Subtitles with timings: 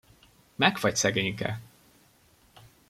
[0.55, 1.59] Megfagy szegényke!